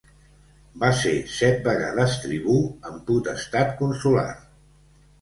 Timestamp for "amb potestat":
2.91-3.81